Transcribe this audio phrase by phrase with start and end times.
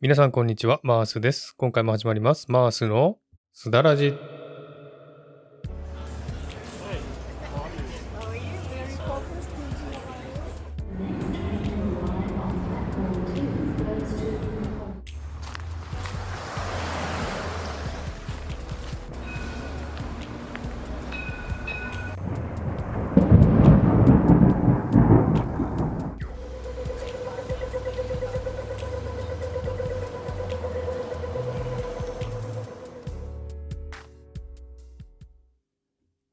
[0.00, 1.56] 皆さんこんにちは、マースです。
[1.56, 2.46] 今回も始まります。
[2.52, 3.16] マースの
[3.52, 4.14] すだらじ。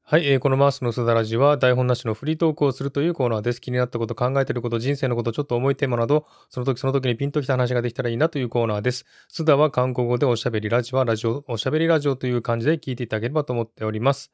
[0.08, 3.60] はい、えーこのマウスのすだらじは台本なしのフリートークをするというコーナーです。
[3.60, 9.04] 気になったこと、考えていること、人生のこと、ちょっと重いテーマなど、その時その時にピンときた話ができたらいいなというコーナーです。
[9.26, 14.30] すだは韓国語でおしゃべり、ラジはラジオ、おしゃべりラジオという感じで聞いていただければと思っております。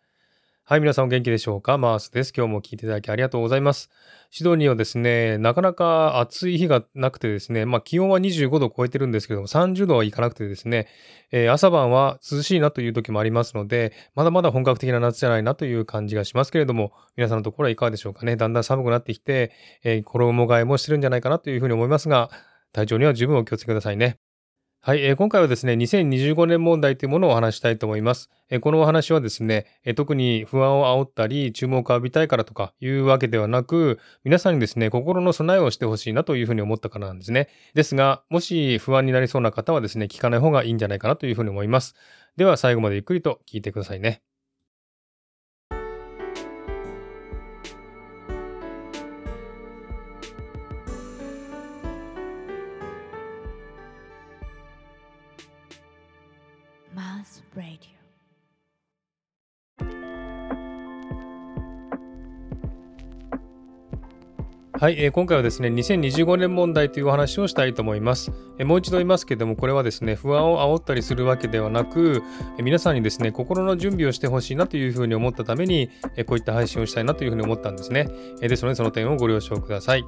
[0.65, 1.77] はい、皆さんお元気でしょうか？
[1.77, 2.33] マースです。
[2.35, 3.91] 今日も聞いていただきありがとうございます。
[4.31, 10.87] シドニーはですね、なかなか暑い日がなくてですね、まあ気温は25度を超えてるんですけども、30度はいかなくてですね、
[11.33, 18.37] えー朝晩は涼しいなという時もありますので、まだまだ本格的な夏じゃないなという感じがしますけれども、皆さんのところはいかがでしょうかね？
[18.37, 19.51] だんだん寒くなってきて、
[19.83, 22.31] えー衣替えもしてるんじゃないかなというふうに思いますが、
[22.73, 24.17] 体調には十分お気をつけくださいね。
[24.85, 28.31] はい、えー今回はですね、2025年問題というものをお話したいと思います。
[28.51, 37.49] えーこのお話はですね、えー特に不安を煽ったり、注目を浴びたいからとかいうわけではなく、皆さんにですね、心の備えをしてほしいなというふうに思ったからなんですね。
[37.75, 41.95] ですが、もし不安になりそうな方はですね、聞かない方がいいんじゃないかなというふうに思います。
[42.37, 44.21] では最後までゆっくりと聞いてくださいね。
[57.55, 57.93] Radio.
[64.81, 68.33] はい、えー今回はですね、2025年問題というお話をしたいと思います。
[68.59, 72.23] えーもう一度言いますけども、これはですね、不安を煽ったりするわけではなく、
[72.59, 78.09] えー皆さんにですね、心の準備をしてほしいなというふうに思ったために、えーこういった配信をしたいなというふうに思ったんですね。
[78.41, 80.05] えーですので、その点をご了承ください。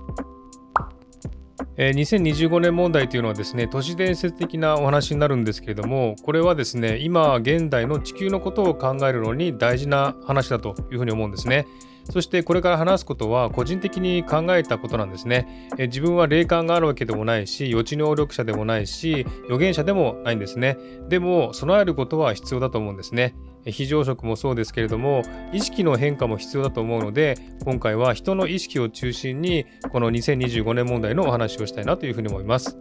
[1.76, 11.66] えー2025年問題というのはですね都市伝説的なお話になるんですけれどもこれはですね今現代の地球のことを考えるのに大事な話だというふうに思うんですね。
[12.10, 20.76] そしてこれから話すことは個人的に考えたことなんですね、え自分は霊感があるわけでもないし予知能力者でもないし預言者でもないんですね。
[21.08, 23.34] でも備えることは必要だと思うんですね。
[23.66, 32.78] 非常食もそうですけれども意識の変化も必要だと思うので今回は人の意識を中心にこの2025年問題のお話をしたいなというふうに思います。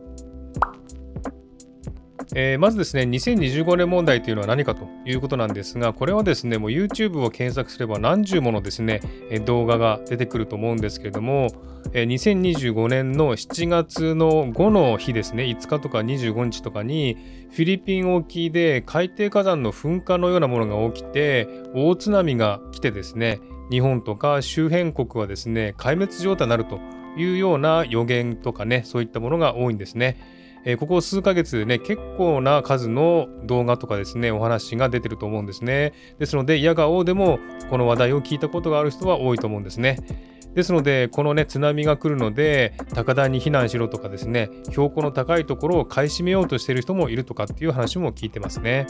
[2.36, 9.02] えーまずですね2025年問題というのは何かということなんですがこれはですねもう YouTube を検索すれば何十ものですね
[9.46, 11.48] 動画が出てくると思うんですけれども
[11.94, 17.18] えー2025年の7月の5の日ですね5日とか25日とかに
[17.52, 23.40] フィリピン沖で海底火山の噴火のようなものが起きて大津波が来てですね
[23.70, 26.80] 日本とか周辺国はですね壊滅状態になると
[27.18, 30.43] いうような予言とかねそういったものが多いんですね。
[30.66, 35.94] えーここ数ヶ月でね結構な数の動画とかですねお話が出てると思うんですね。
[36.20, 40.00] ですので矢が王でもこの話題を聞いたことがある人は多いと思うんですね。
[40.54, 48.86] ですのでこのね津波が来るので高台に避難しろとかですね標高の高いところを買い占めようとしている人もいるとかっていう話も聞いてますね。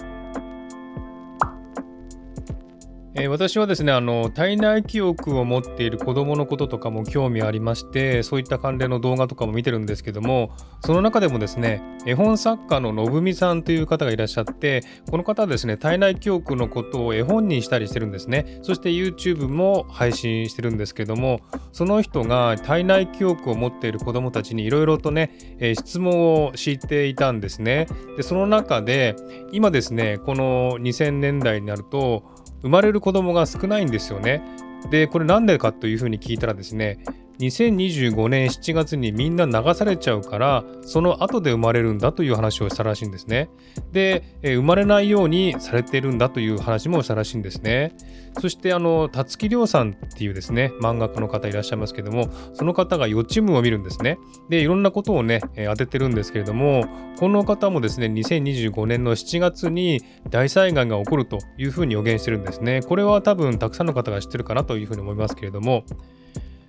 [3.16, 10.52] えー私はですねあの体内記憶を持っている子どものこととかも興味ありましてそういった関連の動画とかも見てるんですけども
[10.84, 18.60] その中でもですね絵本作家の信美さんという方がいらっしゃってこの方はですね体内記憶のことを絵本にしたりしてるんですね。
[18.64, 21.40] そして YouTube も配信してるんですけども
[21.72, 27.88] その人が体内記憶を持っている子どもたちにいろいろとね、えー質問をしていたんですね。
[28.16, 29.16] でその中で
[29.52, 32.33] 今ですねこの2000年代になると
[32.64, 34.42] 生まれる子供が少ないんですよね。
[34.90, 36.98] で、これなんでかというふうに聞いたらですね、
[37.40, 43.50] 2025年7月にみんな流されちゃうから、その後で生まれるんだという話をしたらしいんですね。
[43.92, 47.94] で、生まれないようにされてるんだという話もしたらしいんですね。
[48.40, 54.18] そして、あの、たつきりょうさんっていうですね、漫画家の方いらっしゃいますけども、その方が予知夢を見るんですね。
[54.50, 56.86] で、いろんなことをね、当ててるんですけれども、
[57.20, 62.82] この方もですね、2025年の7月に大災害が起こるというふうに予言してるんですね。
[62.82, 65.84] これは多分たくさんの方が知ってるかなというふうに思いますけれども、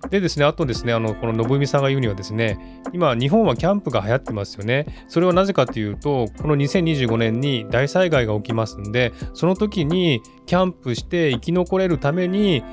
[0.09, 4.85] でですね、あとですね、あの、この信美さんが言うにはですね、今、日本はキャンプが流行ってますよね。
[5.07, 12.63] それはなぜかというと、この2025年に大災害が起きますんで、その時にキャンプして生き残れるために、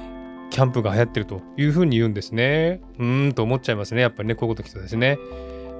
[0.50, 2.82] キャンプが流行ってるというふうに言うんですね。
[2.98, 4.02] うーんと思っちゃいますね。
[4.02, 5.18] やっぱりね、こういうこと聞くとですね。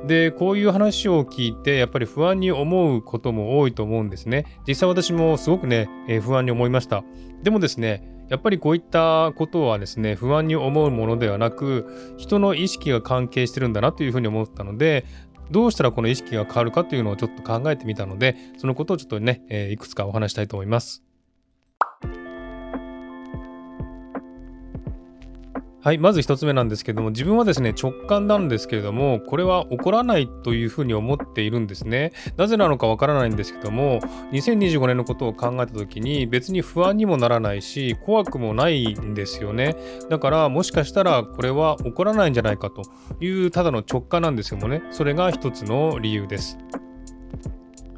[0.07, 4.47] で、こういう話を聞いて、やっぱり不安に思うことも多いと思うんですね。
[4.67, 7.05] 実際私もすごくね、えー、不安に思いました。
[7.43, 15.05] でもですね、やっぱりこういったことはですね、不安に思うものではなく、人の意識が関係してるんだなというふうに思ったので、
[15.51, 21.03] どうしたらこの意識が変わるかというのをちょっと考えてみたので、そのことをちょっとね、え、いくつかお話したいと思います。
[25.83, 32.13] はい、まず1つ目なんですけども、自分はですね、直感なんですけれども、これは起こらないというふうに思っているんですね。
[32.37, 33.99] なぜなのかわからないんですけども、
[34.31, 39.75] 2025年のことを考えた時に別に不安にもならないし、怖くもないんですよね。
[40.09, 42.83] だから、もしかしたらこれは起こらないんじゃないかと
[43.21, 46.59] いうただの直感なんですけどもね、それが1つの理由です。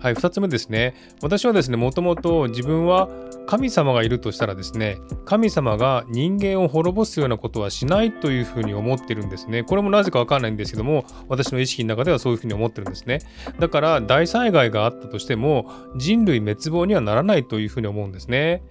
[0.05, 0.95] はい、2つ目ですね。
[1.23, 3.09] 私はですね、もともと自分は
[3.47, 9.62] 神様がいるとしたらですね、神様が人間を滅ぼすようなことはしないというふうに思ってるんですね。
[9.62, 13.21] これもなぜかわかんないんですけども、私の意識の中ではそういうふうに思ってるんですね。
[13.59, 18.62] だから大災害があったとしても、人類滅亡にはならないというふうに思うんですね。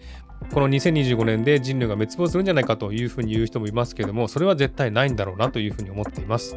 [0.54, 6.56] この2025年で人類が滅亡するんじゃないかというふうに言う人もいますけれども、それは絶対ないんだろうなというふうに思っています。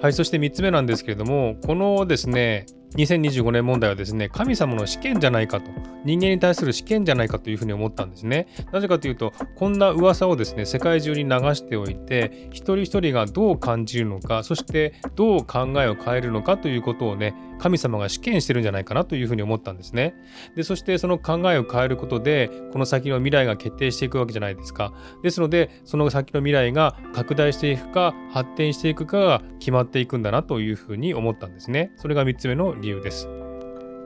[0.00, 5.70] はい、そして3つ目なんですけれども、このですね、2025年問題はですね、神様の試験じゃないかと、
[6.08, 8.48] 人間に対する試験じゃないかというふうに思ったんですね。
[8.72, 20.14] なぜかというと、こんな噂をですね、世界中に流しておいて、一人一人がどう感じるのか、そしてどう考えを変えるのかということをね、神様が試験してるんじゃないかなというふうに思ったんですね。
[20.56, 24.94] で、そしてその考えを変えることで、この先の未来が決定していくわけじゃないですか。
[25.22, 31.92] ですので、その先の未来が拡大していくか、発展していくかが決まっていくんだなというふうに思ったんですね。
[31.96, 33.28] それが3つ目の理由です。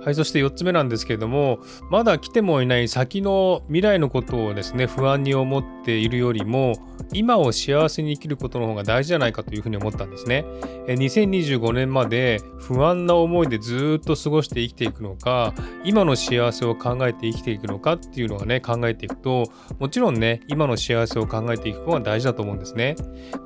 [0.04, 1.60] はい、そして4つ目なんですけれども、
[1.90, 6.74] まだ来てもいない先の未来のことをですね、不安に思っているよりも、
[7.12, 10.44] 今を幸せに生きることの方が大事じゃないかというふうに思ったんですね。
[10.88, 15.54] 2025年まで不安な思いでずっと過ごして生きていくのか、
[15.84, 19.44] 今の幸せを考えて生きていくのかっていうのはね、考えていくと、
[19.78, 22.96] もちろんね、今の幸せを考えていくことが大事だと思うんですね。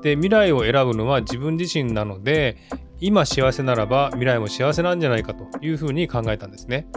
[0.01, 2.57] で、未来を選ぶのは自分自身なので、
[2.99, 6.87] 今幸せならば未来も幸せなんじゃないかというふうに考えたんですね。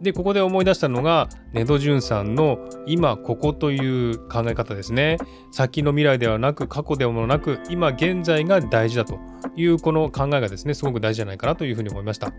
[0.00, 5.18] で、ここで思い出したのが、ネドジュンさんの今ここという考え方ですね。
[5.50, 9.18] 先の未来ではなく、過去でもなく、今現在が大事だと
[9.56, 12.32] いうこの考えがですね、すごく大事じゃないかなというふうに思いました。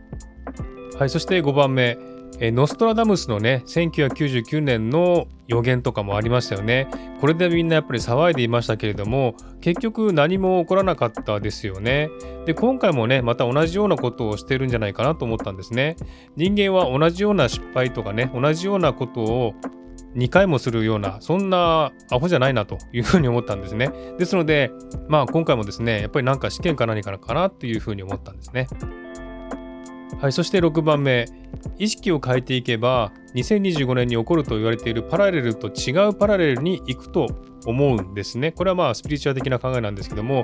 [0.97, 1.97] はい、そして5番目。
[2.41, 6.87] えノストラダムスのね、1999年の予言とかもありましたよね。
[7.19, 12.09] これでみんなやっぱり騒いでいましたけれども、結局何も起こらなかったですよね。
[12.45, 15.95] で、今回もね、また同じようなことをしてるんじゃないかなと思ったんですね。
[16.35, 19.53] 人間は同じような失敗とかね、同じようなことを
[20.15, 23.89] 2回もするような、そんなアホじゃないなというふうに思ったんですね。
[24.19, 24.71] ですので、
[25.07, 28.67] まあ今回もですね、やっぱりなんか試験か何かかなというふうに思ったんですね。
[30.17, 31.25] はい、そして6番目、
[31.77, 37.27] 意識を変えていけば2025年に起こると言われているパラレルと違うパラレルに行くと
[37.65, 38.51] 思うんですね。
[38.51, 40.43] これはまあスピリチュアル的な考えなんですけども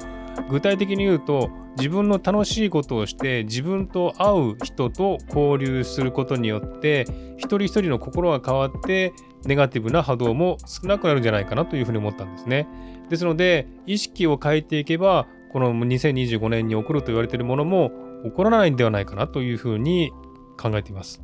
[0.50, 7.06] 具体的に言うと自分の楽しいことをして自分と会う人と交流することによって
[7.38, 9.14] 一人一人の心が変わって
[9.46, 12.68] ネガティブな波動も少なくなるんじゃないかなというふうに思ったんですね。
[13.10, 17.92] ですので意識を変えていけばこの2025年に起こると言われているものも
[18.26, 20.12] 起こらないんではないかなというふうに
[20.58, 21.22] 考えています。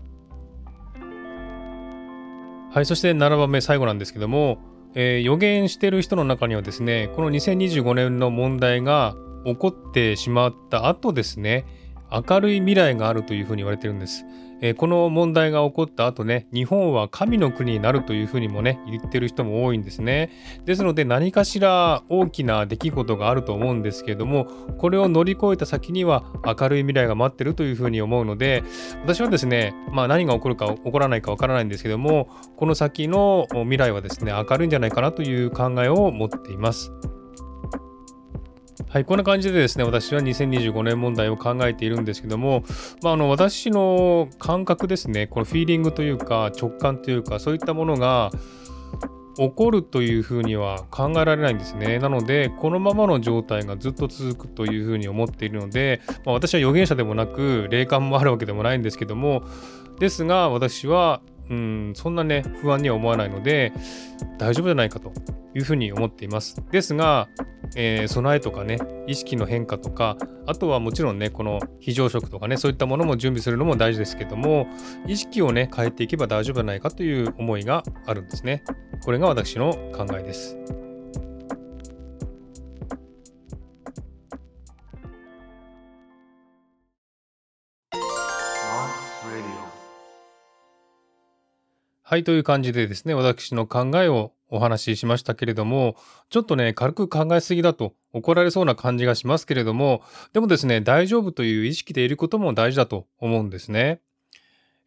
[2.74, 4.60] はい、そして7番目、最後なんですけども、
[4.94, 9.16] えー、予言してる人の中にはですね、この2025年の問題が
[9.46, 11.66] 起こってしまった後ですね、
[12.12, 14.26] 明るい未来があるというふうに言われてるんです。
[14.62, 20.30] えー、この問題が起こった後ね、日本は神の国になるというふうにもね、言ってる人も多いんですね。
[20.66, 24.46] ですので何かしら大きな出来事があると思うんですけれども、
[24.78, 28.64] これを乗り越えた先には明るい未来が待ってるというふうに思うので、
[29.02, 36.92] 私はですね、まあ何が起こるか起こらないかわからないんですけども、この先の未来はですね、明るいんじゃないかなという考えを持っています。
[38.92, 42.66] はい、こんな感じでですね、私は2025年問題を考えているんですけども、
[43.02, 48.32] まあ、あの私の感覚ですね、このフィーリングというか直感というか、そういったものが
[49.38, 52.00] 起こるというふうには考えられないんですね。
[52.00, 59.44] なので、このままの状態がずっと続くというふうに思っているので、まあ、私は預言者でもなく、霊感もあるわけでもないんですけども、
[60.00, 63.72] ですが、私は、うん、そんなね、不安には思わないので、
[64.38, 65.14] 大丈夫じゃないかと
[65.56, 66.62] いうふうに思っています。
[66.72, 67.30] ですが、
[67.76, 74.68] えー、備えとかね意識の変化とかあとはもちろんねこの非常食とかねそういったものも準備するのも大事ですけども
[75.08, 78.64] 意識をね変えていけば大丈夫じゃないかという思いがあるんですね。
[79.04, 80.58] これが私の考えです。
[92.12, 95.96] はい、という感じでですね、私の考えをお話ししましたけれども、
[96.30, 100.04] ちょっとね、軽く考えすぎだと怒られそうな感じがしますけれども、
[100.34, 104.02] でもですね、大丈夫という意識でいることも大事だと思うんですね。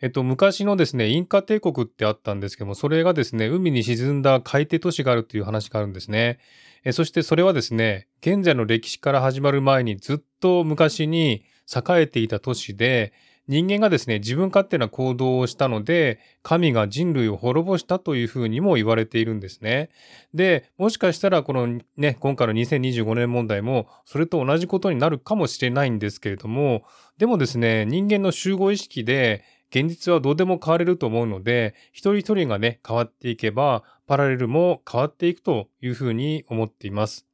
[0.00, 6.38] えっと、昔のですね、インカ帝国ってあったんですけども、それがですね、海に沈んだ海底都市があるという話があるんですね。
[6.84, 11.44] えそしてそれはですね、現在の歴史から始まる前にずっと昔に
[11.74, 13.14] 栄えていた都市で、
[13.46, 19.90] 人間がですね、自分勝手な行動をしたので、神が人類を滅ぼしたというふうにも言われているんですね。
[20.32, 26.84] で、もしかしたらこのね、今回の2025年問題も、それと同じことになるかもしれないんですけれども、
[27.18, 37.26] でもですね、人間の集合意識で、現実はどうでも変われると思うので、一人一人がね、変わっていけば、パラレルも変わっていくというふうに思っています。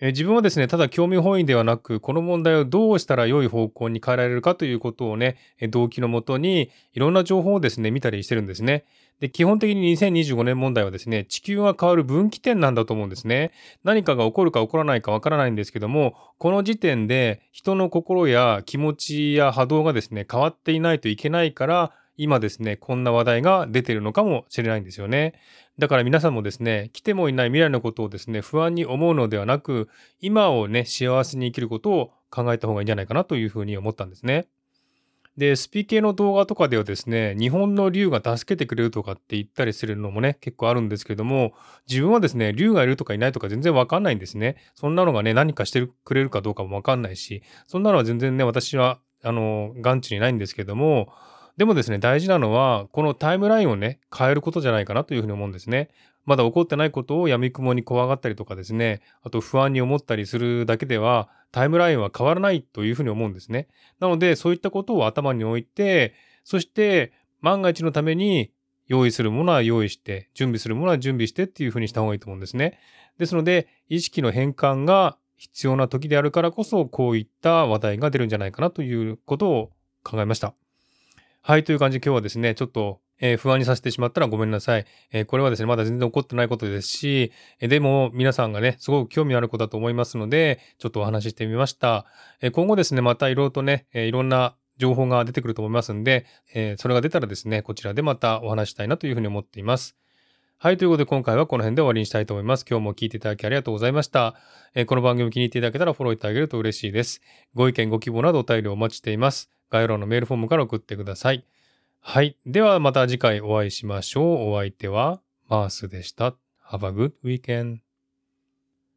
[0.00, 5.36] え自分はですね、ただ興味本位ではなく、この問題をどうしたら良い方向に変えられるかということをね、
[5.70, 8.84] 動機のもとに、いろんな情報をですね、見たりしてるんですね。
[9.20, 13.52] で、基本的に2025年問題はですね、地球が変わる分岐点なんだと思うんですね。
[13.84, 25.34] 何かが起こるか起こらないかわからないんですけども、この時点で人の心や気持ちや波動がですね、変わっていないといけないから、今ですね、こんな話題が出てるのかもしれないんですよね。
[25.78, 29.88] だから皆さんもですね、来てもいない未来のことをですね、不安に思うのではなく、
[30.20, 34.46] 今をね、幸せに生きることを考えた方がいいんじゃないかなというふうに思ったんですね。
[35.36, 41.54] で、スピ系の動画とかではですね、日本の竜が助けてくれるとかって言ったりするのもね、結構あるんですけども、
[41.88, 44.56] 自分はですね、竜がいるとかいないとか全然わかんないんですね。
[44.76, 51.12] そんなのがね、何かしてくれるかどうかもわかんないし、そんなのは全然ね、私は、あの、眼中にないんですけども、
[51.56, 55.88] でもですね、大事なのは、このタイムラインをね、変えることじゃないかなというふうに思うんですね。
[56.24, 63.68] まだ起こってないことを闇雲に怖がったりとかですね、あと不安に思ったりするだけでは、タイムラインは変わらないというふうに思うんですね。
[64.00, 68.50] なので、そういったことを頭に置いて、そして、万が一のために
[68.88, 72.78] 用意するものは用意して、準備するものは準備してっていうふうにした方がいいと思うんですね。
[73.18, 79.70] ですので、意識の変換が必要な時であるからこそ、こういった話題が出るんじゃないかなということを
[80.02, 80.54] 考えました。
[81.46, 84.86] はい、という感じで今日はですね、ちょっと、えー、不安にさせてしまったらごめんなさい。
[85.12, 92.06] えー、これはですね、まだ全然起こってないことですし、え、でも皆さんがね、すごく興味あることだと思いますので、ちょっとお話ししてみました。
[92.40, 96.24] え今後ですね、またいろいろとね、えいろんな情報が出てくると思いますんで、
[96.54, 99.98] えそれが出たらですね、こちらでまたお話したいなというふうに思っています。
[100.56, 100.78] はい。
[100.78, 102.64] ということで、今回はこの辺で終わりにしたいと思います。
[102.68, 104.34] 今日も聞いていただきありがとうございました。
[104.74, 107.20] えこの番組気に入っていただけたらフォローいただけると嬉しいです。
[107.54, 109.50] ご意見、ご希望などお便りをお待ちしています。
[109.70, 111.44] 概要欄のメールフォームから送ってください。
[112.00, 112.38] はい。
[112.46, 114.52] ではまた次回お会いしましょう。
[114.52, 116.34] お相手はマースでした。
[116.70, 117.78] Have a good weekend.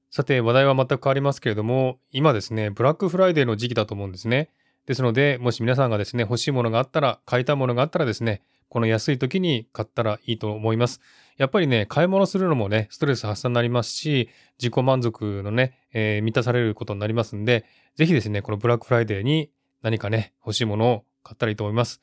[0.09, 4.51] さて、話題は全く変わりますけれども、今ですね、ブラックフライデーの時期だと思うんですね。
[4.85, 11.01] ですので、もし皆さんがですね、欲しいものがあったら、買いたいものがあったらですね、この安い時に買ったらいいと思います。
[11.37, 22.01] やっぱりね、買い物するのもね、ストレス発散になりますし、自己満足のね、えー、満たされることになりますんで、ぜひですね、このブラックフライデーに何かね、欲しいものを買ったらいいと思います。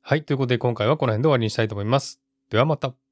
[0.00, 0.24] はい。
[0.24, 2.20] ということで今回はこの辺で終わりにしたいと思います。
[2.50, 3.03] ではまた。